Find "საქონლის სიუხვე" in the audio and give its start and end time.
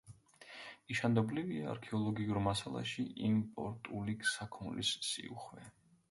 4.31-5.67